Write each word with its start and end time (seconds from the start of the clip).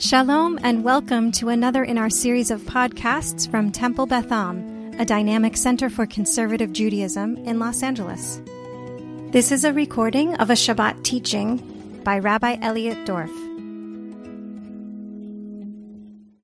Shalom 0.00 0.60
and 0.62 0.84
welcome 0.84 1.32
to 1.32 1.48
another 1.48 1.82
in 1.82 1.98
our 1.98 2.08
series 2.08 2.52
of 2.52 2.60
podcasts 2.60 3.50
from 3.50 3.72
Temple 3.72 4.06
Beth 4.06 4.30
Am, 4.30 4.94
a 4.96 5.04
dynamic 5.04 5.56
center 5.56 5.90
for 5.90 6.06
conservative 6.06 6.72
Judaism 6.72 7.36
in 7.38 7.58
Los 7.58 7.82
Angeles. 7.82 8.40
This 9.32 9.50
is 9.50 9.64
a 9.64 9.72
recording 9.72 10.36
of 10.36 10.50
a 10.50 10.52
Shabbat 10.52 11.02
teaching 11.02 12.00
by 12.04 12.20
Rabbi 12.20 12.58
Elliot 12.62 13.06
Dorff. 13.06 13.28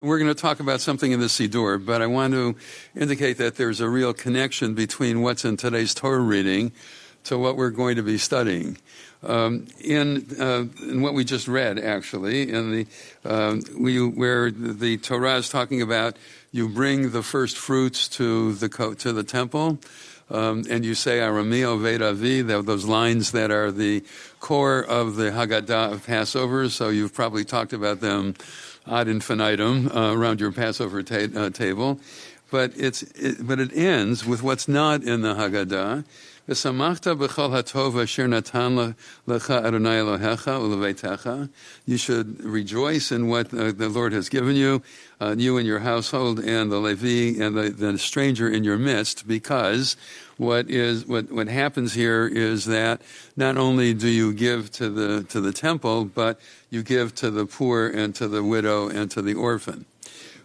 We're 0.02 0.18
going 0.18 0.34
to 0.34 0.40
talk 0.40 0.58
about 0.58 0.80
something 0.80 1.12
in 1.12 1.20
the 1.20 1.26
Siddur, 1.26 1.84
but 1.84 2.02
I 2.02 2.08
want 2.08 2.34
to 2.34 2.56
indicate 2.96 3.38
that 3.38 3.54
there's 3.54 3.80
a 3.80 3.88
real 3.88 4.12
connection 4.12 4.74
between 4.74 5.22
what's 5.22 5.44
in 5.44 5.56
today's 5.56 5.94
Torah 5.94 6.18
reading 6.18 6.72
to 7.22 7.38
what 7.38 7.56
we're 7.56 7.70
going 7.70 7.94
to 7.96 8.02
be 8.02 8.18
studying. 8.18 8.78
Um, 9.24 9.66
in, 9.80 10.26
uh, 10.38 10.66
in 10.82 11.02
what 11.02 11.14
we 11.14 11.24
just 11.24 11.48
read, 11.48 11.78
actually, 11.78 12.50
in 12.50 12.70
the 12.70 12.86
uh, 13.24 13.56
we, 13.78 14.06
where 14.06 14.50
the 14.50 14.98
Torah 14.98 15.36
is 15.36 15.48
talking 15.48 15.80
about 15.82 16.16
you 16.52 16.68
bring 16.68 17.10
the 17.10 17.22
first 17.22 17.56
fruits 17.56 18.06
to 18.08 18.52
the 18.54 18.68
to 18.98 19.12
the 19.12 19.24
temple. 19.24 19.78
Um, 20.30 20.64
and 20.70 20.84
you 20.84 20.94
say 20.94 21.18
Arami 21.18 21.60
oved 21.60 22.00
avi, 22.00 22.40
those 22.40 22.86
lines 22.86 23.32
that 23.32 23.50
are 23.50 23.70
the 23.70 24.02
core 24.40 24.82
of 24.82 25.16
the 25.16 25.30
Haggadah 25.30 25.92
of 25.92 26.06
Passover. 26.06 26.70
So 26.70 26.88
you've 26.88 27.12
probably 27.12 27.44
talked 27.44 27.74
about 27.74 28.00
them 28.00 28.34
ad 28.86 29.08
infinitum 29.08 29.90
uh, 29.94 30.14
around 30.14 30.40
your 30.40 30.52
Passover 30.52 31.02
ta- 31.02 31.28
uh, 31.34 31.50
table. 31.50 32.00
But, 32.50 32.72
it's, 32.76 33.02
it, 33.02 33.46
but 33.46 33.58
it 33.58 33.72
ends 33.74 34.24
with 34.24 34.42
what's 34.42 34.68
not 34.68 35.02
in 35.02 35.22
the 35.22 35.34
Haggadah. 35.34 36.04
You 36.46 36.54
should 41.96 42.44
rejoice 42.44 43.12
in 43.12 43.28
what 43.28 43.48
the 43.48 43.88
Lord 43.88 44.12
has 44.12 44.28
given 44.28 44.54
you, 44.54 44.82
uh, 45.22 45.36
you 45.38 45.56
and 45.56 45.66
your 45.66 45.78
household, 45.78 46.40
and 46.40 46.70
the 46.70 46.76
Levi 46.76 47.42
and 47.42 47.56
the, 47.56 47.70
the 47.70 47.98
stranger 47.98 48.46
in 48.46 48.62
your 48.62 48.76
midst, 48.76 49.26
because 49.26 49.96
what 50.36 50.68
is 50.68 51.06
what 51.06 51.32
what 51.32 51.48
happens 51.48 51.94
here 51.94 52.26
is 52.26 52.66
that 52.66 53.00
not 53.36 53.56
only 53.56 53.94
do 53.94 54.08
you 54.08 54.34
give 54.34 54.70
to 54.72 54.90
the 54.90 55.22
to 55.30 55.40
the 55.40 55.52
temple, 55.52 56.04
but 56.04 56.38
you 56.68 56.82
give 56.82 57.14
to 57.14 57.30
the 57.30 57.46
poor 57.46 57.86
and 57.86 58.14
to 58.16 58.28
the 58.28 58.44
widow 58.44 58.90
and 58.90 59.10
to 59.12 59.22
the 59.22 59.32
orphan. 59.32 59.86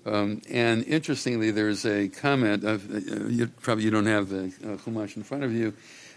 Um, 0.06 0.42
and 0.50 0.84
interestingly, 0.86 1.52
there's 1.52 1.86
a 1.86 2.08
comment 2.08 2.64
of 2.64 2.90
uh, 2.94 3.28
you, 3.28 3.48
probably 3.62 3.84
you 3.84 3.92
don't 3.92 4.06
have 4.06 4.30
the 4.30 4.52
uh, 4.64 5.02
in 5.02 5.24
front 5.24 5.44
of 5.44 5.54
you. 5.54 5.74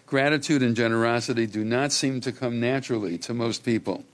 Gratitude 0.06 0.62
and 0.62 0.76
generosity 0.76 1.46
do 1.46 1.64
not 1.64 1.90
seem 1.92 2.20
to 2.20 2.32
come 2.32 2.60
naturally 2.60 3.18
to 3.18 3.34
most 3.34 3.64
people. 3.64 4.04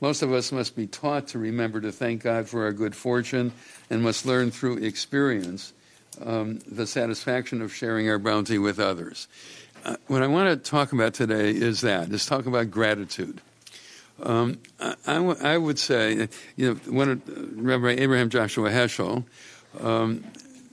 Most 0.00 0.22
of 0.22 0.32
us 0.32 0.52
must 0.52 0.76
be 0.76 0.86
taught 0.86 1.28
to 1.28 1.38
remember 1.38 1.80
to 1.80 1.90
thank 1.90 2.22
God 2.22 2.48
for 2.48 2.64
our 2.64 2.72
good 2.72 2.94
fortune 2.94 3.52
and 3.90 4.02
must 4.02 4.24
learn 4.24 4.50
through 4.50 4.76
experience 4.78 5.72
um, 6.24 6.60
the 6.66 6.86
satisfaction 6.86 7.62
of 7.62 7.74
sharing 7.74 8.08
our 8.08 8.18
bounty 8.18 8.58
with 8.58 8.78
others. 8.78 9.26
Uh, 9.84 9.96
what 10.06 10.22
I 10.22 10.26
want 10.26 10.50
to 10.50 10.70
talk 10.70 10.92
about 10.92 11.14
today 11.14 11.50
is 11.50 11.80
that, 11.80 12.10
is 12.10 12.26
talk 12.26 12.46
about 12.46 12.70
gratitude. 12.70 13.40
Um, 14.22 14.58
I, 14.80 14.94
I, 15.06 15.14
w- 15.14 15.36
I 15.42 15.56
would 15.56 15.78
say, 15.78 16.28
you 16.56 16.80
know, 16.88 17.02
uh, 17.02 17.16
Rabbi 17.54 17.96
Abraham 17.98 18.30
Joshua 18.30 18.70
Heschel 18.70 19.24
um, 19.80 20.24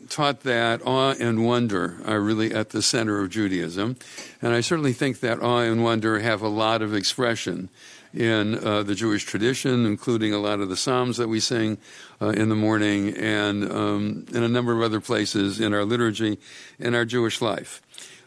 taught 0.09 0.41
that 0.41 0.81
awe 0.85 1.13
and 1.19 1.45
wonder 1.45 1.97
are 2.05 2.19
really 2.19 2.53
at 2.53 2.69
the 2.69 2.81
center 2.81 3.21
of 3.21 3.29
Judaism. 3.29 3.97
And 4.41 4.53
I 4.53 4.61
certainly 4.61 4.93
think 4.93 5.19
that 5.19 5.41
awe 5.41 5.59
and 5.59 5.83
wonder 5.83 6.19
have 6.19 6.41
a 6.41 6.47
lot 6.47 6.81
of 6.81 6.93
expression 6.93 7.69
in 8.13 8.55
uh, 8.66 8.81
the 8.83 8.95
Jewish 8.95 9.25
tradition, 9.25 9.85
including 9.85 10.33
a 10.33 10.39
lot 10.39 10.61
of 10.61 10.69
the 10.69 10.77
Psalms 10.77 11.17
that 11.17 11.27
we 11.27 11.39
sing 11.39 11.77
uh, 12.21 12.29
in 12.29 12.47
the 12.49 12.55
morning 12.55 13.09
and 13.17 13.69
um, 13.69 14.25
in 14.33 14.41
a 14.41 14.47
number 14.47 14.71
of 14.71 14.81
other 14.81 15.01
places 15.01 15.59
in 15.59 15.73
our 15.73 15.83
liturgy, 15.83 16.39
in 16.79 16.95
our 16.95 17.03
Jewish 17.03 17.41
life. 17.41 17.81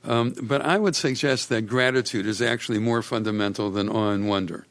Um, 0.05 0.35
but 0.43 0.63
I 0.63 0.79
would 0.79 0.95
suggest 0.95 1.49
that 1.49 1.63
gratitude 1.63 2.27
is 2.27 2.43
actually 2.43 2.79
more 2.79 3.03
fundamental 3.03 3.71
than 3.71 3.89
awe 3.89 4.11
and 4.11 4.29
wonder. 4.29 4.67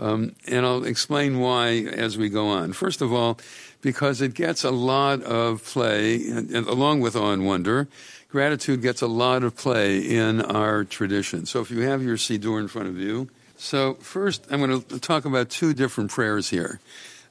Um, 0.00 0.34
and 0.46 0.64
I'll 0.64 0.84
explain 0.84 1.40
why 1.40 1.78
as 1.78 2.16
we 2.16 2.28
go 2.28 2.48
on. 2.48 2.72
First 2.72 3.00
of 3.02 3.12
all, 3.12 3.38
because 3.80 4.20
it 4.20 4.34
gets 4.34 4.64
a 4.64 4.70
lot 4.70 5.22
of 5.22 5.64
play, 5.64 6.16
and, 6.28 6.50
and 6.50 6.66
along 6.66 7.00
with 7.00 7.16
awe 7.16 7.32
and 7.32 7.46
wonder, 7.46 7.88
gratitude 8.28 8.82
gets 8.82 9.02
a 9.02 9.06
lot 9.06 9.42
of 9.42 9.56
play 9.56 9.98
in 9.98 10.40
our 10.42 10.84
tradition. 10.84 11.46
So 11.46 11.60
if 11.60 11.70
you 11.70 11.80
have 11.82 12.02
your 12.02 12.16
Siddur 12.16 12.60
in 12.60 12.68
front 12.68 12.88
of 12.88 12.98
you, 12.98 13.28
so 13.56 13.94
first 13.94 14.46
I'm 14.50 14.60
going 14.60 14.82
to 14.82 15.00
talk 15.00 15.24
about 15.24 15.50
two 15.50 15.74
different 15.74 16.10
prayers 16.10 16.50
here. 16.50 16.80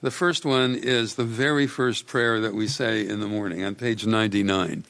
The 0.01 0.11
first 0.11 0.45
one 0.45 0.75
is 0.75 1.15
the 1.15 1.23
very 1.23 1.67
first 1.67 2.05
prayer 2.05 2.39
that 2.41 2.53
we 2.53 2.67
say 2.67 3.07
in 3.07 3.19
the 3.19 3.27
morning 3.27 3.63
on 3.63 3.75
page 3.75 4.05
99. 4.05 4.83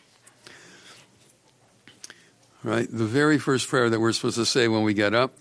Right? 2.63 2.87
The 2.91 3.05
very 3.05 3.37
first 3.37 3.69
prayer 3.69 3.89
that 3.89 3.99
we're 3.99 4.11
supposed 4.11 4.35
to 4.35 4.45
say 4.45 4.67
when 4.67 4.83
we 4.83 4.93
get 4.93 5.13
up 5.13 5.33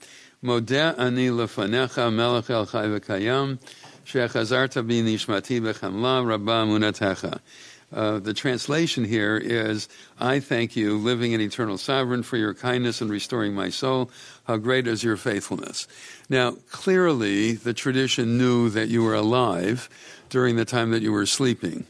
Uh, 7.92 8.18
the 8.18 8.34
translation 8.34 9.04
here 9.04 9.36
is, 9.36 9.88
I 10.18 10.40
thank 10.40 10.74
you, 10.74 10.98
living 10.98 11.32
and 11.32 11.42
eternal 11.42 11.78
sovereign, 11.78 12.22
for 12.22 12.36
your 12.36 12.52
kindness 12.52 13.00
in 13.00 13.08
restoring 13.08 13.54
my 13.54 13.70
soul. 13.70 14.10
How 14.44 14.56
great 14.56 14.86
is 14.86 15.04
your 15.04 15.16
faithfulness. 15.16 15.86
Now, 16.28 16.56
clearly, 16.70 17.52
the 17.52 17.72
tradition 17.72 18.38
knew 18.38 18.68
that 18.70 18.88
you 18.88 19.04
were 19.04 19.14
alive 19.14 19.88
during 20.30 20.56
the 20.56 20.64
time 20.64 20.90
that 20.90 21.02
you 21.02 21.12
were 21.12 21.26
sleeping. 21.26 21.86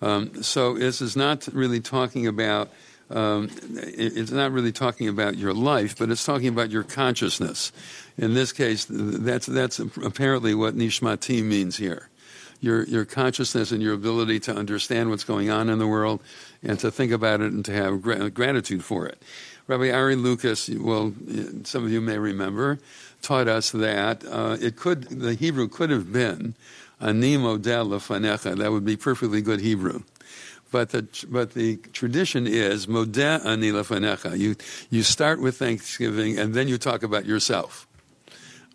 Um, 0.00 0.42
so 0.42 0.74
this 0.74 1.02
is 1.02 1.16
not 1.16 1.48
really 1.52 1.80
talking 1.80 2.26
about 2.26 2.70
um, 3.10 3.50
it's 3.74 4.30
not 4.30 4.52
really 4.52 4.72
talking 4.72 5.08
about 5.08 5.36
your 5.36 5.52
life, 5.52 5.98
but 5.98 6.10
it's 6.10 6.24
talking 6.24 6.48
about 6.48 6.70
your 6.70 6.84
consciousness. 6.84 7.72
In 8.16 8.34
this 8.34 8.52
case, 8.52 8.86
that's, 8.88 9.46
that's 9.46 9.78
apparently 9.78 10.54
what 10.54 10.76
nishmati 10.76 11.42
means 11.42 11.76
here. 11.76 12.08
Your, 12.60 12.84
your 12.84 13.04
consciousness 13.06 13.72
and 13.72 13.82
your 13.82 13.94
ability 13.94 14.38
to 14.40 14.54
understand 14.54 15.08
what's 15.08 15.24
going 15.24 15.50
on 15.50 15.70
in 15.70 15.78
the 15.78 15.86
world 15.86 16.20
and 16.62 16.78
to 16.80 16.90
think 16.90 17.10
about 17.10 17.40
it 17.40 17.52
and 17.52 17.64
to 17.64 17.72
have 17.72 18.02
gra- 18.02 18.30
gratitude 18.30 18.84
for 18.84 19.06
it. 19.06 19.20
Rabbi 19.66 19.90
Ari 19.90 20.16
Lucas, 20.16 20.68
well, 20.68 21.14
some 21.64 21.84
of 21.84 21.92
you 21.92 22.00
may 22.00 22.18
remember, 22.18 22.78
taught 23.22 23.48
us 23.48 23.70
that 23.70 24.24
uh, 24.26 24.56
it 24.60 24.76
could, 24.76 25.04
the 25.04 25.34
Hebrew 25.34 25.68
could 25.68 25.90
have 25.90 26.12
been 26.12 26.54
ani 27.00 27.36
modeh 27.36 27.86
lefanecha. 27.86 28.58
That 28.58 28.72
would 28.72 28.84
be 28.84 28.96
perfectly 28.96 29.40
good 29.40 29.60
Hebrew. 29.60 30.02
But 30.70 30.90
the, 30.90 31.08
but 31.28 31.54
the 31.54 31.76
tradition 31.92 32.46
is. 32.46 32.86
You, 34.36 34.56
you 34.90 35.02
start 35.02 35.40
with 35.40 35.56
Thanksgiving 35.56 36.38
and 36.38 36.54
then 36.54 36.68
you 36.68 36.78
talk 36.78 37.02
about 37.02 37.26
yourself. 37.26 37.86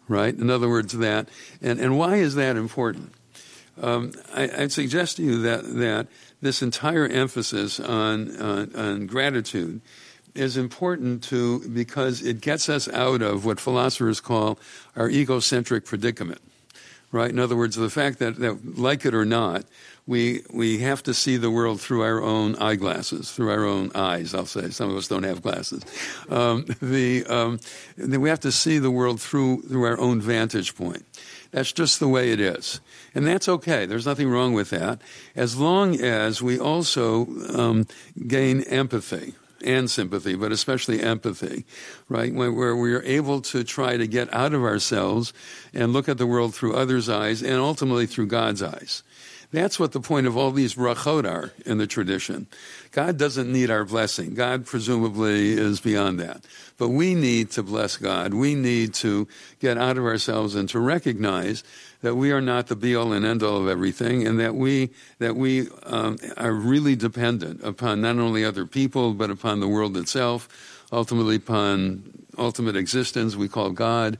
Right? 0.07 0.35
In 0.35 0.49
other 0.49 0.69
words, 0.69 0.93
that. 0.93 1.29
And, 1.61 1.79
and 1.79 1.97
why 1.97 2.17
is 2.17 2.35
that 2.35 2.57
important? 2.57 3.13
Um, 3.81 4.11
I, 4.33 4.49
would 4.59 4.71
suggest 4.71 5.17
to 5.17 5.23
you 5.23 5.41
that, 5.41 5.63
that 5.75 6.07
this 6.41 6.61
entire 6.61 7.07
emphasis 7.07 7.79
on, 7.79 8.35
on, 8.37 8.75
on 8.75 9.07
gratitude 9.07 9.81
is 10.33 10.57
important 10.57 11.23
to 11.23 11.67
because 11.69 12.21
it 12.21 12.41
gets 12.41 12.69
us 12.69 12.87
out 12.89 13.21
of 13.21 13.45
what 13.45 13.59
philosophers 13.59 14.19
call 14.19 14.59
our 14.95 15.09
egocentric 15.09 15.85
predicament. 15.85 16.41
Right? 17.15 17.31
In 17.31 17.39
other 17.39 17.55
words, 17.55 17.77
the 17.77 17.89
fact 17.89 18.19
that, 18.19 18.35
that 18.39 18.77
like 18.77 19.05
it 19.05 19.15
or 19.15 19.23
not, 19.23 19.63
we 20.05 20.41
we 20.53 20.79
have 20.79 21.01
to 21.03 21.13
see 21.13 21.37
the 21.37 21.49
world 21.49 21.79
through 21.79 22.01
our 22.01 22.21
own 22.21 22.57
eyeglasses, 22.57 23.31
through 23.31 23.51
our 23.51 23.63
own 23.63 23.89
eyes. 23.95 24.35
I'll 24.35 24.45
say 24.45 24.69
some 24.69 24.89
of 24.89 24.97
us 24.97 25.07
don't 25.07 25.23
have 25.23 25.41
glasses. 25.41 25.85
Um, 26.29 26.65
the 26.81 27.25
um, 27.27 27.59
we 27.97 28.27
have 28.27 28.41
to 28.41 28.51
see 28.51 28.79
the 28.79 28.91
world 28.91 29.21
through 29.21 29.61
through 29.61 29.85
our 29.85 29.97
own 29.97 30.19
vantage 30.19 30.75
point. 30.75 31.05
That's 31.51 31.71
just 31.71 32.01
the 32.01 32.09
way 32.09 32.33
it 32.33 32.41
is, 32.41 32.81
and 33.15 33.25
that's 33.25 33.47
okay. 33.47 33.85
There's 33.85 34.05
nothing 34.05 34.29
wrong 34.29 34.51
with 34.51 34.71
that, 34.71 34.99
as 35.37 35.55
long 35.55 36.01
as 36.01 36.41
we 36.41 36.59
also 36.59 37.27
um, 37.55 37.87
gain 38.27 38.59
empathy 38.63 39.35
and 39.65 39.89
sympathy, 39.89 40.35
but 40.35 40.51
especially 40.51 41.01
empathy, 41.01 41.65
right? 42.07 42.33
Where 42.33 42.75
we 42.75 42.93
are 42.93 43.03
able 43.03 43.41
to 43.41 43.63
try 43.63 43.97
to 43.97 44.07
get 44.07 44.33
out 44.33 44.53
of 44.53 44.63
ourselves 44.63 45.33
and 45.73 45.91
look 45.91 46.07
at 46.07 46.17
the 46.17 46.27
world 46.27 46.53
through 46.53 46.75
others' 46.75 47.09
eyes 47.09 47.41
and 47.41 47.55
ultimately 47.55 48.05
through 48.05 48.27
God's 48.27 48.61
eyes. 48.61 49.03
That's 49.55 49.79
what 49.79 49.91
the 49.91 49.99
point 49.99 50.27
of 50.27 50.35
all 50.35 50.51
these 50.51 50.75
brachot 50.75 51.29
are 51.29 51.51
in 51.65 51.77
the 51.77 51.87
tradition. 51.87 52.47
God 52.91 53.17
doesn't 53.17 53.51
need 53.51 53.69
our 53.69 53.85
blessing. 53.85 54.33
God 54.33 54.65
presumably 54.65 55.51
is 55.51 55.79
beyond 55.79 56.19
that. 56.19 56.45
But 56.77 56.89
we 56.89 57.15
need 57.15 57.51
to 57.51 57.63
bless 57.63 57.97
God. 57.97 58.33
We 58.33 58.55
need 58.55 58.93
to 58.95 59.27
get 59.59 59.77
out 59.77 59.97
of 59.97 60.03
ourselves 60.03 60.55
and 60.55 60.67
to 60.69 60.79
recognize 60.79 61.63
that 62.01 62.15
we 62.15 62.31
are 62.31 62.41
not 62.41 62.67
the 62.67 62.75
be 62.75 62.95
all 62.95 63.13
and 63.13 63.25
end 63.25 63.41
all 63.41 63.57
of 63.57 63.67
everything, 63.67 64.27
and 64.27 64.39
that 64.39 64.55
we 64.55 64.91
that 65.19 65.35
we 65.35 65.69
um, 65.83 66.17
are 66.37 66.53
really 66.53 66.95
dependent 66.95 67.63
upon 67.63 68.01
not 68.01 68.17
only 68.19 68.45
other 68.45 68.65
people 68.65 69.13
but 69.13 69.31
upon 69.31 69.59
the 69.59 69.67
world 69.67 69.97
itself, 69.97 70.74
ultimately 70.95 71.35
upon 71.35 72.03
ultimate 72.37 72.75
existence 72.75 73.35
we 73.35 73.47
call 73.47 73.69
God, 73.71 74.17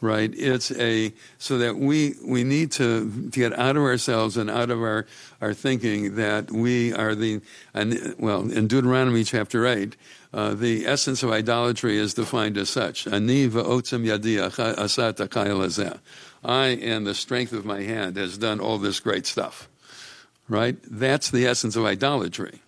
right? 0.00 0.30
It's 0.34 0.70
a 0.72 1.12
so 1.38 1.58
that 1.58 1.76
we 1.76 2.14
we 2.24 2.44
need 2.44 2.72
to, 2.72 3.10
to 3.30 3.40
get 3.40 3.58
out 3.58 3.76
of 3.76 3.82
ourselves 3.82 4.36
and 4.36 4.50
out 4.50 4.70
of 4.70 4.80
our 4.80 5.06
our 5.40 5.54
thinking 5.54 6.16
that 6.16 6.50
we 6.50 6.92
are 6.92 7.14
the 7.14 7.40
and 7.74 8.14
well 8.18 8.50
in 8.50 8.68
Deuteronomy 8.68 9.24
chapter 9.24 9.66
eight. 9.66 9.96
Uh, 10.32 10.52
the 10.52 10.86
essence 10.86 11.22
of 11.22 11.30
idolatry 11.30 11.96
is 11.96 12.12
defined 12.12 12.58
as 12.58 12.68
such. 12.68 13.06
Ani 13.06 13.48
va'otzem 13.48 14.04
yadi 14.04 14.36
asat 14.36 15.16
I 16.44 16.66
and 16.66 17.06
the 17.06 17.14
strength 17.14 17.52
of 17.54 17.64
my 17.64 17.82
hand 17.82 18.16
has 18.18 18.36
done 18.36 18.60
all 18.60 18.76
this 18.76 19.00
great 19.00 19.26
stuff. 19.26 19.68
Right? 20.48 20.76
That's 20.84 21.30
the 21.30 21.46
essence 21.46 21.76
of 21.76 21.84
idolatry. 21.84 22.60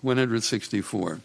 164, 0.00 1.20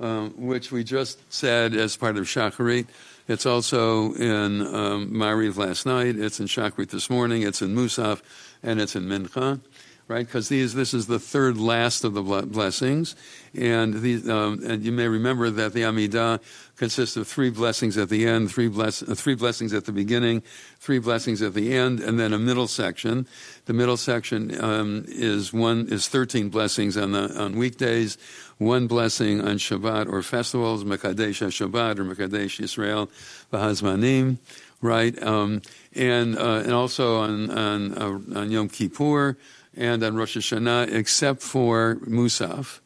um, 0.00 0.30
which 0.36 0.72
we 0.72 0.82
just 0.82 1.32
said 1.32 1.74
as 1.74 1.96
part 1.96 2.16
of 2.16 2.24
Shacharit. 2.24 2.86
It's 3.28 3.46
also 3.46 4.14
in 4.14 4.62
um, 4.62 5.12
Mariv 5.12 5.56
last 5.56 5.86
night. 5.86 6.16
It's 6.16 6.40
in 6.40 6.46
Shacharit 6.46 6.90
this 6.90 7.08
morning. 7.08 7.42
It's 7.42 7.62
in 7.62 7.74
Musaf, 7.74 8.20
and 8.62 8.80
it's 8.80 8.96
in 8.96 9.04
Mincha 9.04 9.60
right? 10.08 10.26
Because 10.26 10.48
these, 10.48 10.74
this 10.74 10.92
is 10.92 11.06
the 11.06 11.18
third 11.18 11.56
last 11.56 12.04
of 12.04 12.14
the 12.14 12.22
blessings, 12.22 13.16
and 13.54 13.94
these, 13.94 14.28
um, 14.28 14.60
and 14.64 14.84
you 14.84 14.92
may 14.92 15.08
remember 15.08 15.50
that 15.50 15.72
the 15.72 15.82
Amidah 15.82 16.40
consists 16.76 17.16
of 17.16 17.28
three 17.28 17.50
blessings 17.50 17.96
at 17.96 18.08
the 18.08 18.26
end, 18.26 18.50
three 18.50 18.68
bless, 18.68 19.02
uh, 19.02 19.14
three 19.14 19.34
blessings 19.34 19.72
at 19.72 19.84
the 19.84 19.92
beginning, 19.92 20.42
three 20.78 20.98
blessings 20.98 21.40
at 21.42 21.54
the 21.54 21.72
end, 21.72 22.00
and 22.00 22.18
then 22.18 22.32
a 22.32 22.38
middle 22.38 22.66
section. 22.66 23.26
The 23.66 23.72
middle 23.72 23.96
section 23.96 24.62
um, 24.62 25.04
is 25.06 25.52
one 25.52 25.86
is 25.88 26.08
thirteen 26.08 26.48
blessings 26.48 26.96
on 26.96 27.12
the 27.12 27.32
on 27.40 27.56
weekdays, 27.56 28.18
one 28.58 28.86
blessing 28.86 29.40
on 29.40 29.58
Shabbat 29.58 30.12
or 30.12 30.22
festivals, 30.22 30.82
Mekadesh 30.84 31.40
Shabbat 31.40 31.98
or 31.98 32.04
Mekadesh 32.04 32.60
Israel, 32.60 33.10
Bahazmanim, 33.52 34.38
right? 34.80 35.20
Um, 35.22 35.62
and 35.94 36.36
uh, 36.36 36.62
and 36.64 36.72
also 36.72 37.18
on 37.20 37.50
on, 37.50 37.92
uh, 37.96 38.40
on 38.40 38.50
Yom 38.50 38.68
Kippur 38.68 39.36
and 39.76 40.02
on 40.02 40.16
Rosh 40.16 40.36
Hashanah, 40.36 40.92
except 40.92 41.42
for 41.42 41.96
Musaf. 42.06 42.80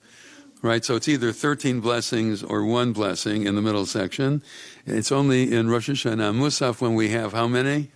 Right, 0.63 0.85
so 0.85 0.97
it's 0.97 1.07
either 1.07 1.33
13 1.33 1.81
blessings 1.81 2.43
or 2.43 2.65
one 2.65 2.93
blessing 2.93 3.47
in 3.47 3.55
the 3.55 3.63
middle 3.63 3.87
section. 3.87 4.43
It's 4.87 5.13
only 5.13 5.53
in 5.53 5.69
Rosh 5.69 5.91
Hashanah 5.91 6.35
Musaf 6.35 6.81
when 6.81 6.95
we 6.95 7.11
have 7.11 7.33
how 7.33 7.47
many? 7.47 7.93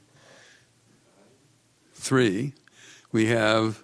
Three. 1.94 2.52
We 3.12 3.26
have 3.26 3.82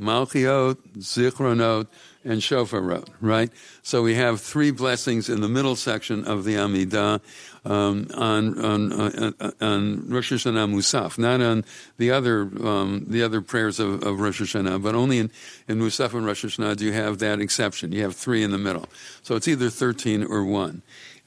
Malchiot, 0.00 0.76
Zichronot, 0.98 1.86
and 2.24 2.40
Shofarot, 2.40 3.08
right? 3.20 3.50
So 3.82 4.02
we 4.02 4.14
have 4.14 4.40
three 4.40 4.70
blessings 4.70 5.28
in 5.28 5.40
the 5.40 5.48
middle 5.48 5.76
section 5.76 6.24
of 6.24 6.44
the 6.44 6.54
Amidah 6.54 7.20
um, 7.64 8.08
on, 8.14 8.58
on, 8.58 8.92
on, 8.92 9.34
uh, 9.40 9.50
on, 9.60 10.08
Rosh 10.08 10.32
Hashanah 10.32 10.70
Musaf, 10.70 11.18
not 11.18 11.40
on 11.40 11.64
the 11.98 12.10
other, 12.10 12.42
um, 12.42 13.06
the 13.08 13.22
other 13.22 13.40
prayers 13.40 13.80
of, 13.80 14.02
of, 14.02 14.20
Rosh 14.20 14.40
Hashanah, 14.40 14.82
but 14.82 14.94
only 14.94 15.18
in, 15.18 15.30
in 15.68 15.78
Musaf 15.78 16.14
and 16.14 16.26
Rosh 16.26 16.44
Hashanah 16.44 16.76
do 16.76 16.84
you 16.84 16.92
have 16.92 17.18
that 17.18 17.40
exception. 17.40 17.92
You 17.92 18.02
have 18.02 18.16
three 18.16 18.42
in 18.42 18.50
the 18.50 18.58
middle. 18.58 18.88
So 19.22 19.34
it's 19.34 19.48
either 19.48 19.70
13 19.70 20.24
or 20.24 20.44
1. 20.44 20.82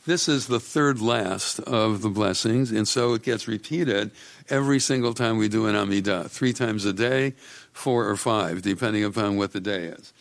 This 0.06 0.28
is 0.28 0.48
the 0.48 0.60
third 0.60 1.02
last 1.02 1.60
of 1.60 2.02
the 2.02 2.10
blessings, 2.10 2.72
and 2.72 2.86
so 2.86 3.14
it 3.14 3.24
gets 3.24 3.48
repeated 3.48 4.12
every 4.50 4.80
single 4.80 5.14
time 5.14 5.38
we 5.38 5.48
do 5.48 5.66
an 5.68 5.76
Amidah, 5.76 6.30
three 6.30 6.52
times 6.52 6.84
a 6.84 6.92
day, 6.92 7.36
four 7.72 8.10
or 8.10 8.18
five, 8.18 8.62
depending 8.62 9.06
upon 9.06 9.38
what 9.38 9.54
the 9.54 9.62
day 9.62 9.86
is. 9.86 10.12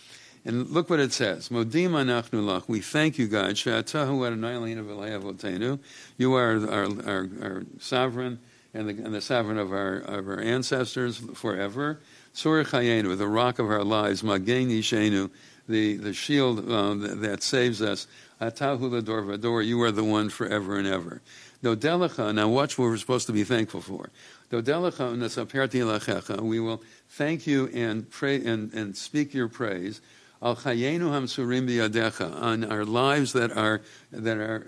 And 0.45 0.71
look 0.71 0.91
what 0.91 0.99
it 0.99 1.13
says. 1.13 1.51
Modim 1.51 1.91
anachnu 1.91 2.45
lach. 2.45 2.69
We 2.69 2.81
thank 2.81 3.17
you, 3.17 3.29
God. 3.29 3.57
She'atahu 3.57 4.27
Adonai 4.27 5.79
You 6.19 6.35
are 6.35 6.69
our, 6.69 7.09
our, 7.09 7.29
our 7.43 7.63
sovereign 7.79 8.41
and 8.75 8.89
the, 8.89 9.05
and 9.05 9.15
the, 9.15 9.21
sovereign 9.21 9.59
of 9.59 9.73
our, 9.73 9.99
of 9.99 10.27
our 10.29 10.41
ancestors 10.41 11.19
forever. 11.35 12.01
Sur 12.33 12.65
the 12.65 13.27
rock 13.29 13.61
of 13.61 13.71
our 13.71 13.85
lives. 13.85 14.25
Magen 14.25 14.69
yishenu, 14.69 15.31
the, 15.69 15.97
the 15.99 16.13
shield 16.13 16.69
uh, 16.69 16.95
that, 16.95 17.21
that, 17.21 17.43
saves 17.45 17.81
us. 17.81 18.09
Atahu 18.41 18.91
lador 18.91 19.25
vador. 19.25 19.65
You 19.65 19.81
are 19.83 19.93
the 19.93 20.03
one 20.03 20.29
forever 20.29 20.77
and 20.77 20.89
ever. 20.89 21.23
Dodelecha. 21.63 22.35
Now 22.35 22.49
watch 22.49 22.77
what 22.77 22.87
we're 22.87 22.97
supposed 22.97 23.29
to 23.29 23.33
be 23.33 23.45
thankful 23.45 23.81
for. 23.81 24.11
Dodelecha 24.51 25.17
nasaperti 25.17 25.85
lachecha. 25.85 26.41
We 26.41 26.59
will 26.59 26.83
thank 27.11 27.47
you 27.47 27.69
and 27.69 28.11
pray 28.11 28.45
and, 28.45 28.73
and 28.75 28.97
speak 28.97 29.35
your 29.35 29.47
praise 29.47 30.01
al 30.43 30.57
chayenu 30.57 31.11
hamsurim 31.11 31.69
biyadecha, 31.69 32.35
on 32.43 32.65
our 32.65 32.85
lives 32.85 33.33
that 33.33 33.57
are 33.57 33.81
that 34.11 34.37
are, 34.37 34.67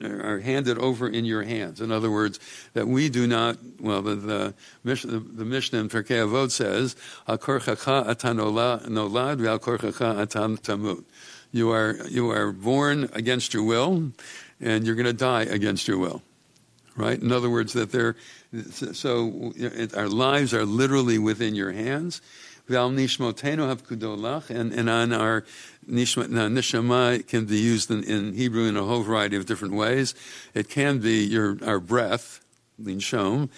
are 0.00 0.20
are 0.22 0.38
handed 0.40 0.78
over 0.78 1.08
in 1.08 1.24
your 1.24 1.42
hands. 1.42 1.80
In 1.80 1.90
other 1.90 2.10
words, 2.10 2.38
that 2.74 2.86
we 2.86 3.08
do 3.08 3.26
not. 3.26 3.58
Well, 3.80 4.02
the 4.02 4.14
the, 4.14 4.54
the, 4.84 5.44
Mishnah 5.44 5.80
in 5.80 5.88
Pirkei 5.88 6.24
Avot 6.24 6.50
says, 6.50 6.94
"Al 7.26 7.38
korchacha 7.38 8.06
atan 8.06 8.36
nolad 8.36 9.38
ve'al 9.38 9.58
korchacha 9.58 10.26
atan 10.26 10.60
tamut." 10.60 11.04
You 11.50 11.70
are 11.70 11.96
you 12.08 12.30
are 12.30 12.52
born 12.52 13.10
against 13.12 13.54
your 13.54 13.64
will, 13.64 14.12
and 14.60 14.86
you're 14.86 14.94
going 14.94 15.06
to 15.06 15.12
die 15.12 15.42
against 15.42 15.88
your 15.88 15.98
will. 15.98 16.22
Right? 16.94 17.20
In 17.20 17.32
other 17.32 17.48
words, 17.48 17.72
that 17.74 17.92
they're 17.92 18.16
so 18.72 19.52
our 19.94 20.08
lives 20.08 20.52
are 20.54 20.64
literally 20.64 21.18
within 21.18 21.54
your 21.54 21.72
hands 21.72 22.20
Val 22.68 22.90
nishmotenu 22.90 23.74
havkudolach, 23.74 24.50
and 24.50 24.72
and 24.72 24.90
on 24.90 25.12
our 25.12 25.44
nishma, 25.88 26.26
nishama 26.26 27.26
can 27.26 27.46
be 27.46 27.56
used 27.56 27.90
in, 27.90 28.04
in, 28.04 28.34
Hebrew 28.34 28.68
in 28.68 28.76
a 28.76 28.84
whole 28.84 29.02
variety 29.02 29.36
of 29.36 29.46
different 29.46 29.74
ways. 29.74 30.14
It 30.54 30.68
can 30.68 30.98
be 30.98 31.24
your 31.24 31.58
our 31.64 31.80
breath, 31.80 32.44
linshom. 32.80 33.48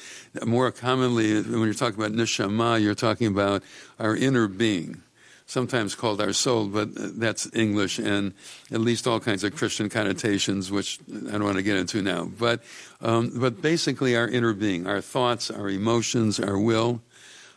More 0.46 0.70
commonly, 0.70 1.42
when 1.42 1.64
you're 1.64 1.74
talking 1.74 1.98
about 1.98 2.12
nishama, 2.12 2.80
you're 2.80 2.94
talking 2.94 3.26
about 3.26 3.64
our 3.98 4.14
inner 4.14 4.46
being 4.46 5.02
sometimes 5.50 5.96
called 5.96 6.20
our 6.20 6.32
soul, 6.32 6.66
but 6.66 7.18
that's 7.18 7.50
English 7.52 7.98
and 7.98 8.32
at 8.70 8.80
least 8.80 9.08
all 9.08 9.18
kinds 9.18 9.42
of 9.42 9.56
Christian 9.56 9.88
connotations, 9.88 10.70
which 10.70 11.00
I 11.28 11.32
don't 11.32 11.42
want 11.42 11.56
to 11.56 11.64
get 11.64 11.76
into 11.76 12.00
now. 12.02 12.30
But, 12.38 12.62
um, 13.00 13.32
but 13.34 13.60
basically, 13.60 14.16
our 14.16 14.28
inner 14.28 14.52
being, 14.52 14.86
our 14.86 15.00
thoughts, 15.00 15.50
our 15.50 15.68
emotions, 15.68 16.38
our 16.38 16.56
will, 16.56 17.02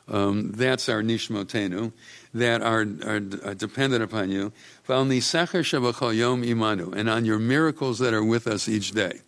um, 0.08 0.52
that's 0.52 0.90
our 0.90 1.02
nishmotenu 1.02 1.92
that 2.34 2.62
are, 2.62 2.86
are, 3.06 3.22
are 3.46 3.54
dependent 3.54 4.04
upon 4.04 4.30
you. 4.30 4.52
imanu, 4.88 6.96
and 6.96 7.10
on 7.10 7.26
your 7.26 7.40
miracles 7.40 8.00
that 8.00 8.14
are 8.14 8.24
with 8.24 8.48
us 8.48 8.68
each 8.68 8.92
day. 8.92 9.22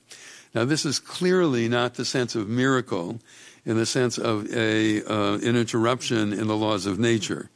Now, 0.53 0.65
this 0.65 0.85
is 0.85 0.99
clearly 0.99 1.67
not 1.67 1.95
the 1.95 2.05
sense 2.05 2.35
of 2.35 2.47
miracle 2.47 3.19
in 3.65 3.77
the 3.77 3.85
sense 3.85 4.17
of 4.17 4.53
a, 4.53 5.03
uh, 5.03 5.35
an 5.35 5.55
interruption 5.55 6.33
in 6.33 6.47
the 6.47 6.55
laws 6.55 6.85
of 6.85 6.99
nature. 6.99 7.49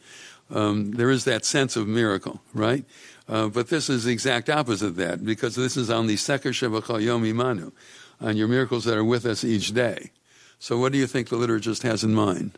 Um, 0.51 0.91
there 0.91 1.11
is 1.11 1.25
that 1.25 1.45
sense 1.45 1.75
of 1.75 1.87
miracle, 1.87 2.41
right? 2.53 2.83
Uh, 3.27 3.47
but 3.47 3.69
this 3.69 3.89
is 3.89 4.05
the 4.05 4.11
exact 4.11 4.49
opposite 4.49 4.87
of 4.87 4.95
that 4.95 5.23
because 5.23 5.55
this 5.55 5.77
is 5.77 5.89
on 5.89 6.07
the 6.07 6.15
Seker 6.15 6.49
Shebachal 6.49 7.01
Yom 7.01 7.23
Imanu, 7.23 7.71
on 8.19 8.35
your 8.35 8.47
miracles 8.47 8.85
that 8.85 8.97
are 8.97 9.03
with 9.03 9.25
us 9.25 9.43
each 9.43 9.73
day. 9.73 10.11
So, 10.57 10.77
what 10.77 10.91
do 10.91 10.97
you 10.97 11.07
think 11.07 11.29
the 11.29 11.37
liturgist 11.37 11.83
has 11.83 12.03
in 12.03 12.13
mind? 12.13 12.57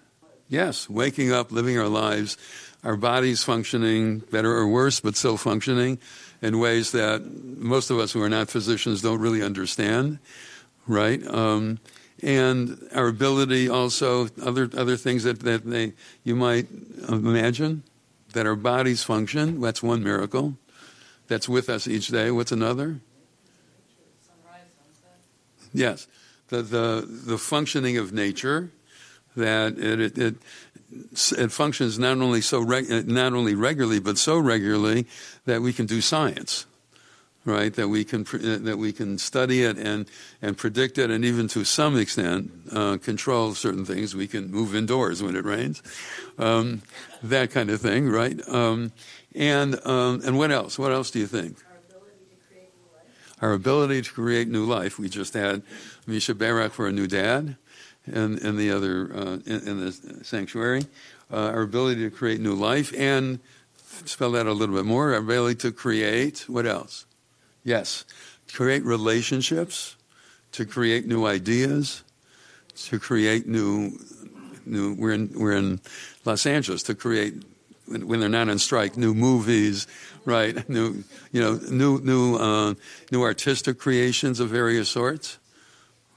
Yes, 0.51 0.89
waking 0.89 1.31
up, 1.31 1.53
living 1.53 1.79
our 1.79 1.87
lives, 1.87 2.37
our 2.83 2.97
bodies 2.97 3.41
functioning 3.41 4.19
better 4.19 4.51
or 4.51 4.67
worse, 4.67 4.99
but 4.99 5.15
still 5.15 5.37
functioning 5.37 5.97
in 6.41 6.59
ways 6.59 6.91
that 6.91 7.23
most 7.23 7.89
of 7.89 7.99
us 7.99 8.11
who 8.11 8.21
are 8.21 8.27
not 8.27 8.49
physicians 8.49 9.01
don't 9.01 9.21
really 9.21 9.41
understand, 9.41 10.19
right? 10.85 11.25
Um, 11.25 11.79
and 12.21 12.85
our 12.93 13.07
ability 13.07 13.69
also, 13.69 14.27
other, 14.43 14.69
other 14.75 14.97
things 14.97 15.23
that, 15.23 15.39
that 15.39 15.65
they, 15.65 15.93
you 16.25 16.35
might 16.35 16.67
imagine, 17.07 17.83
that 18.33 18.45
our 18.45 18.57
bodies 18.57 19.03
function. 19.03 19.61
That's 19.61 19.81
one 19.81 20.03
miracle 20.03 20.57
that's 21.29 21.47
with 21.47 21.69
us 21.69 21.87
each 21.87 22.09
day. 22.09 22.29
What's 22.29 22.51
another? 22.51 22.99
Yes, 25.73 26.07
the, 26.49 26.61
the, 26.61 27.07
the 27.07 27.37
functioning 27.37 27.95
of 27.95 28.11
nature 28.11 28.71
that 29.35 29.77
it, 29.77 29.99
it, 29.99 30.17
it 30.17 30.35
it 31.37 31.51
functions 31.51 31.97
not 31.97 32.17
only 32.17 32.41
so 32.41 32.59
reg- 32.59 33.07
not 33.07 33.33
only 33.33 33.55
regularly 33.55 33.99
but 33.99 34.17
so 34.17 34.37
regularly 34.37 35.05
that 35.45 35.61
we 35.61 35.71
can 35.71 35.85
do 35.85 36.01
science 36.01 36.65
right? 37.45 37.73
That 37.73 37.87
we 37.87 38.03
can 38.03 38.23
that 38.23 38.77
we 38.77 38.93
can 38.93 39.17
study 39.17 39.63
it 39.63 39.77
and 39.77 40.07
and 40.41 40.57
predict 40.57 40.97
it 40.97 41.09
and 41.09 41.25
even 41.25 41.47
to 41.49 41.63
some 41.63 41.97
extent 41.97 42.51
uh, 42.71 42.97
control 42.97 43.53
certain 43.55 43.85
things. 43.85 44.15
We 44.15 44.27
can 44.27 44.51
move 44.51 44.75
indoors 44.75 45.23
when 45.23 45.35
it 45.35 45.45
rains 45.45 45.81
um, 46.37 46.81
that 47.23 47.51
kind 47.51 47.69
of 47.69 47.81
thing 47.81 48.09
right? 48.09 48.39
Um, 48.47 48.91
and 49.33 49.79
um, 49.85 50.21
and 50.25 50.37
what 50.37 50.51
else? 50.51 50.77
What 50.77 50.91
else 50.91 51.11
do 51.11 51.19
you 51.19 51.27
think? 51.27 51.57
Our 51.59 51.73
ability 51.73 52.21
to 52.29 52.37
create 52.47 52.69
new 52.75 52.93
life. 52.93 53.41
our 53.41 53.53
ability 53.53 54.01
to 54.01 54.11
create 54.11 54.47
new 54.47 54.65
life. 54.65 54.99
We 54.99 55.09
just 55.09 55.33
had 55.33 55.63
Mi 56.05 56.17
Sheberach 56.17 56.71
for 56.71 56.87
a 56.87 56.91
new 56.91 57.07
dad 57.07 57.55
in, 58.07 58.37
in 58.39 58.57
the 58.57 58.71
other 58.71 59.11
uh, 59.13 59.37
in, 59.45 59.67
in, 59.67 59.85
the 59.85 59.91
sanctuary, 60.23 60.85
uh, 61.31 61.47
our 61.47 61.61
ability 61.61 62.01
to 62.01 62.09
create 62.09 62.39
new 62.39 62.55
life, 62.55 62.93
and 62.97 63.39
spell 64.05 64.31
that 64.31 64.47
a 64.47 64.53
little 64.53 64.75
bit 64.75 64.85
more. 64.85 65.13
Our 65.13 65.19
ability 65.19 65.55
to 65.59 65.71
create 65.71 66.45
what 66.47 66.65
else? 66.65 67.05
Yes, 67.63 68.05
create 68.53 68.83
relationships, 68.83 69.95
to 70.53 70.65
create 70.65 71.05
new 71.05 71.25
ideas, 71.25 72.03
to 72.85 72.99
create 72.99 73.47
new 73.47 73.99
new. 74.65 74.95
We're 74.95 75.13
in 75.13 75.31
we're 75.35 75.55
in 75.55 75.79
Los 76.25 76.45
Angeles 76.45 76.83
to 76.83 76.95
create 76.95 77.35
when, 77.85 78.07
when 78.07 78.19
they're 78.19 78.29
not 78.29 78.49
on 78.49 78.57
strike, 78.57 78.97
new 78.97 79.13
movies, 79.13 79.85
right? 80.25 80.67
New 80.69 81.03
you 81.31 81.41
know 81.41 81.59
new 81.69 81.99
new 81.99 82.35
uh, 82.37 82.73
new 83.11 83.21
artistic 83.21 83.77
creations 83.77 84.39
of 84.39 84.49
various 84.49 84.89
sorts 84.89 85.37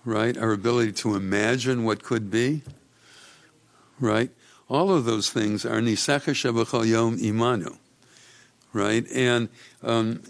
right? 0.05 0.37
Our 0.37 0.53
ability 0.53 0.93
to 0.93 1.15
imagine 1.15 1.85
what 1.85 2.03
could 2.03 2.31
be, 2.31 2.63
right? 3.99 4.31
All 4.69 4.93
of 4.93 5.05
those 5.05 5.31
things 5.31 5.65
are 5.65 5.81
shebachal 6.33 6.87
yom 6.87 7.19
imanu, 7.19 7.77
right? 8.73 9.07
And 9.13 9.49
um, 9.83 10.23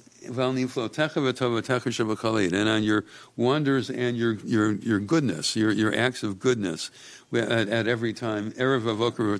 and 2.54 2.68
on 2.68 2.82
your 2.82 3.04
wonders 3.36 3.90
and 3.90 4.16
your, 4.16 4.34
your, 4.44 4.72
your 4.72 5.00
goodness, 5.00 5.56
your, 5.56 5.70
your 5.70 5.94
acts 5.94 6.22
of 6.22 6.38
goodness 6.38 6.90
at, 7.32 7.68
at 7.68 7.86
every 7.86 8.12
time, 8.12 8.52
erev 8.52 8.82
avoker 8.82 9.34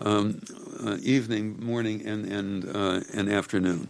um, 0.00 0.40
uh, 0.84 0.96
evening, 1.02 1.64
morning, 1.64 2.06
and, 2.06 2.26
and, 2.26 2.76
uh, 2.76 3.00
and 3.14 3.30
afternoon. 3.30 3.88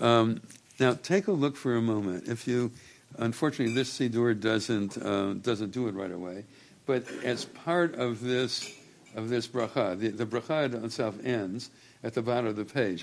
Um, 0.00 0.40
now, 0.78 0.94
take 1.02 1.26
a 1.26 1.32
look 1.32 1.56
for 1.56 1.76
a 1.76 1.82
moment. 1.82 2.28
If 2.28 2.46
you 2.46 2.72
Unfortunately, 3.18 3.74
this 3.74 3.98
Siddur 3.98 4.38
doesn't, 4.38 4.98
uh, 4.98 5.34
doesn't 5.34 5.70
do 5.70 5.88
it 5.88 5.94
right 5.94 6.12
away. 6.12 6.44
But 6.84 7.04
as 7.24 7.44
part 7.44 7.94
of 7.94 8.20
this, 8.20 8.70
of 9.14 9.28
this 9.28 9.48
bracha, 9.48 9.98
the, 9.98 10.08
the 10.08 10.26
bracha 10.26 10.84
itself 10.84 11.16
ends 11.24 11.70
at 12.04 12.14
the 12.14 12.22
bottom 12.22 12.46
of 12.46 12.56
the 12.56 12.64
page. 12.64 13.02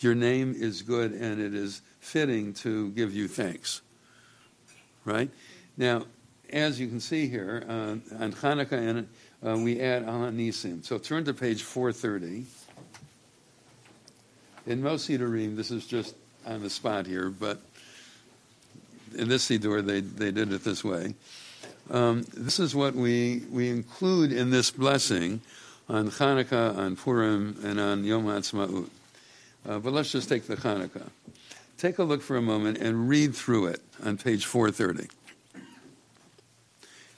Your 0.00 0.14
name 0.14 0.54
is 0.56 0.82
good 0.82 1.12
and 1.12 1.40
it 1.40 1.54
is 1.54 1.82
fitting 2.00 2.52
to 2.54 2.90
give 2.90 3.14
you 3.14 3.28
thanks. 3.28 3.80
Right? 5.04 5.30
Now, 5.76 6.04
as 6.50 6.78
you 6.78 6.86
can 6.86 7.00
see 7.00 7.26
here, 7.28 7.64
uh, 7.68 8.22
on 8.22 8.32
Hanukkah, 8.32 8.72
and, 8.72 9.08
uh, 9.44 9.56
we 9.56 9.80
add 9.80 10.04
Al 10.04 10.20
Nisim. 10.30 10.84
So 10.84 10.98
turn 10.98 11.24
to 11.24 11.34
page 11.34 11.62
430. 11.62 12.44
In 14.66 14.82
most 14.82 15.08
Siddurim, 15.08 15.56
this 15.56 15.70
is 15.70 15.86
just 15.86 16.14
on 16.46 16.62
the 16.62 16.70
spot 16.70 17.06
here, 17.06 17.30
but 17.30 17.60
in 19.16 19.28
this 19.28 19.48
Siddur, 19.48 19.84
they, 19.84 20.00
they 20.00 20.30
did 20.30 20.52
it 20.52 20.64
this 20.64 20.84
way. 20.84 21.14
Um, 21.90 22.24
this 22.34 22.58
is 22.58 22.74
what 22.74 22.94
we, 22.94 23.42
we 23.50 23.68
include 23.70 24.32
in 24.32 24.50
this 24.50 24.70
blessing 24.70 25.40
on 25.88 26.10
Hanukkah, 26.10 26.76
on 26.76 26.96
Purim, 26.96 27.58
and 27.62 27.78
on 27.78 28.04
Yom 28.04 28.24
Ha'atzmaut. 28.24 28.88
Uh, 29.68 29.78
but 29.78 29.92
let's 29.92 30.10
just 30.10 30.28
take 30.28 30.46
the 30.46 30.56
Hanukkah. 30.56 31.10
Take 31.76 31.98
a 31.98 32.04
look 32.04 32.22
for 32.22 32.36
a 32.36 32.42
moment 32.42 32.78
and 32.78 33.08
read 33.08 33.34
through 33.34 33.66
it 33.66 33.82
on 34.02 34.16
page 34.16 34.46
430. 34.46 35.08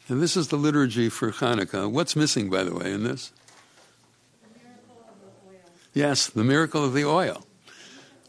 And 0.09 0.23
this 0.23 0.37
is 0.37 0.49
the 0.49 0.57
liturgy 0.57 1.09
for 1.09 1.33
Hanukkah. 1.33 1.91
What's 1.91 2.17
missing, 2.17 2.49
by 2.49 2.65
the 2.65 2.75
way, 2.75 2.93
in 2.93 3.05
this? 3.05 3.33
The 4.43 6.01
yes, 6.01 6.29
the 6.29 6.45
miracle 6.45 6.85
of 6.85 6.93
the 6.93 7.05
oil 7.05 7.47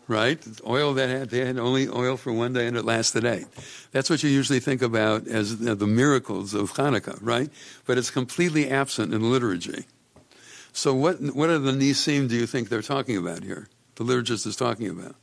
right? 0.08 0.40
Oil 0.66 0.94
that 0.94 1.10
had, 1.10 1.30
they 1.30 1.46
had 1.46 1.58
only 1.58 1.88
oil 1.88 2.18
for 2.18 2.32
one 2.32 2.54
day 2.54 2.68
and 2.68 2.78
it 2.78 2.86
lasted 2.86 3.26
eight. 3.26 3.48
That's 3.92 4.10
what 4.10 4.24
you 4.24 4.30
usually 4.30 4.60
think 4.60 4.82
about 4.82 5.28
as 5.28 5.58
the 5.58 5.88
miracles 5.88 6.54
of 6.54 6.74
Hanukkah, 6.74 7.20
right? 7.22 7.50
But 7.86 7.98
it's 7.98 8.10
completely 8.10 8.70
absent 8.70 9.14
in 9.14 9.30
liturgy. 9.30 9.86
So 10.72 10.94
what, 10.94 11.20
what 11.36 11.50
are 11.50 11.60
the 11.60 11.72
nisim 11.72 12.30
do 12.30 12.36
you 12.36 12.46
think 12.46 12.70
they're 12.70 12.82
talking 12.82 13.18
about 13.18 13.44
here? 13.44 13.68
The 13.96 14.04
liturgist 14.04 14.46
is 14.46 14.56
talking 14.56 14.90
about. 14.90 15.16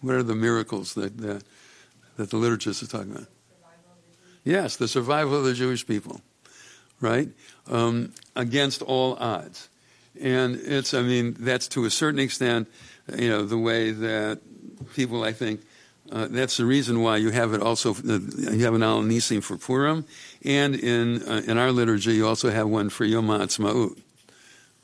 What 0.00 0.14
are 0.14 0.22
the 0.22 0.34
miracles 0.34 0.94
that, 0.94 1.18
that, 1.18 1.44
that 2.16 2.30
the 2.30 2.36
liturgist 2.36 2.82
is 2.82 2.88
talking 2.88 3.12
about? 3.12 3.26
Yes, 4.42 4.76
the 4.76 4.88
survival 4.88 5.36
of 5.36 5.44
the 5.44 5.54
Jewish 5.54 5.86
people, 5.86 6.20
right? 7.00 7.28
Um, 7.66 8.12
against 8.36 8.82
all 8.82 9.14
odds. 9.14 9.68
And 10.20 10.56
it's, 10.56 10.94
I 10.94 11.02
mean, 11.02 11.36
that's 11.38 11.66
to 11.68 11.86
a 11.86 11.90
certain 11.90 12.20
extent 12.20 12.68
you 13.16 13.28
know, 13.28 13.44
the 13.44 13.58
way 13.58 13.90
that 13.90 14.40
people, 14.94 15.24
I 15.24 15.32
think, 15.32 15.60
uh, 16.12 16.28
that's 16.30 16.58
the 16.58 16.66
reason 16.66 17.02
why 17.02 17.16
you 17.16 17.30
have 17.30 17.54
it 17.54 17.62
also. 17.62 17.94
Uh, 17.94 18.18
you 18.52 18.64
have 18.64 18.74
an 18.74 18.82
Al 18.82 19.02
Nisim 19.02 19.42
for 19.42 19.56
Purim, 19.56 20.04
and 20.44 20.74
in 20.74 21.22
uh, 21.22 21.42
in 21.46 21.56
our 21.56 21.72
liturgy, 21.72 22.12
you 22.14 22.26
also 22.26 22.50
have 22.50 22.68
one 22.68 22.90
for 22.90 23.04
Yom 23.04 23.28
Ha'atzmaut, 23.28 23.98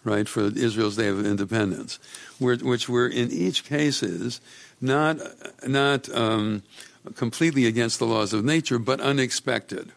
right, 0.02 0.26
for 0.26 0.44
Israel's 0.44 0.96
Day 0.96 1.08
of 1.08 1.24
Independence, 1.24 1.98
which 2.38 2.88
were 2.88 3.06
in 3.06 3.30
each 3.30 3.64
cases 3.64 4.40
not 4.80 5.18
not 5.66 6.08
um, 6.14 6.62
completely 7.14 7.66
against 7.66 7.98
the 7.98 8.06
laws 8.06 8.32
of 8.32 8.44
nature, 8.44 8.78
but 8.78 9.00
unexpected, 9.00 9.92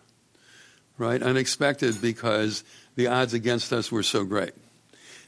right? 0.97 1.21
Unexpected 1.21 2.01
because 2.01 2.63
the 2.95 3.07
odds 3.07 3.33
against 3.33 3.71
us 3.71 3.91
were 3.91 4.03
so 4.03 4.25
great. 4.25 4.53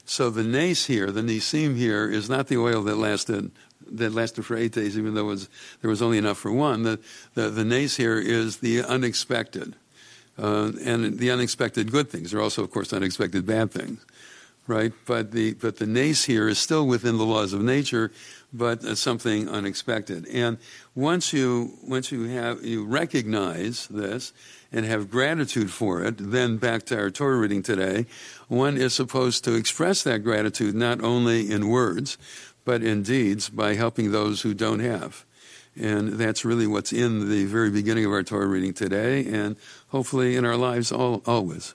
So 0.06 0.30
the 0.30 0.44
nace 0.44 0.86
here, 0.86 1.10
the 1.10 1.20
nisim 1.20 1.76
here, 1.76 2.08
is 2.08 2.30
not 2.30 2.46
the 2.46 2.56
oil 2.56 2.82
that 2.84 2.96
lasted 2.96 3.50
that 3.88 4.12
lasted 4.12 4.44
for 4.44 4.56
eight 4.56 4.72
days, 4.72 4.98
even 4.98 5.14
though 5.14 5.24
was, 5.24 5.48
there 5.80 5.88
was 5.88 6.02
only 6.02 6.18
enough 6.18 6.38
for 6.38 6.50
one. 6.50 6.82
The, 6.82 6.98
the, 7.34 7.50
the 7.50 7.64
nace 7.64 7.96
here 7.96 8.18
is 8.18 8.58
the 8.58 8.82
unexpected. 8.82 9.76
Uh, 10.38 10.72
and 10.84 11.18
the 11.18 11.30
unexpected 11.30 11.90
good 11.90 12.10
things. 12.10 12.34
Are 12.34 12.40
also, 12.40 12.62
of 12.62 12.70
course, 12.70 12.92
unexpected 12.92 13.46
bad 13.46 13.70
things, 13.70 14.04
right? 14.66 14.92
But 15.06 15.32
the, 15.32 15.54
but 15.54 15.76
the 15.76 15.86
nace 15.86 16.24
here 16.24 16.48
is 16.48 16.58
still 16.58 16.86
within 16.86 17.18
the 17.18 17.26
laws 17.26 17.52
of 17.52 17.62
nature, 17.62 18.12
but 18.52 18.82
something 18.96 19.48
unexpected. 19.48 20.26
And 20.28 20.58
once 20.94 21.32
you, 21.32 21.78
once 21.82 22.10
you, 22.10 22.24
have, 22.24 22.64
you 22.64 22.84
recognize 22.84 23.86
this, 23.88 24.32
and 24.72 24.84
have 24.84 25.10
gratitude 25.10 25.70
for 25.70 26.02
it, 26.02 26.14
then 26.18 26.56
back 26.56 26.84
to 26.84 26.98
our 26.98 27.10
Torah 27.10 27.38
reading 27.38 27.62
today, 27.62 28.06
one 28.48 28.76
is 28.76 28.94
supposed 28.94 29.44
to 29.44 29.54
express 29.54 30.02
that 30.02 30.18
gratitude 30.24 30.74
not 30.74 31.02
only 31.02 31.50
in 31.50 31.68
words, 31.68 32.18
but 32.64 32.82
in 32.82 33.02
deeds 33.02 33.48
by 33.48 33.74
helping 33.74 34.10
those 34.10 34.42
who 34.42 34.52
don't 34.54 34.80
have. 34.80 35.24
And 35.78 36.14
that's 36.14 36.44
really 36.44 36.66
what's 36.66 36.92
in 36.92 37.30
the 37.30 37.44
very 37.44 37.70
beginning 37.70 38.06
of 38.06 38.12
our 38.12 38.22
Torah 38.22 38.46
reading 38.46 38.74
today, 38.74 39.24
and 39.26 39.56
hopefully 39.88 40.36
in 40.36 40.44
our 40.44 40.56
lives 40.56 40.90
all, 40.90 41.22
always. 41.26 41.74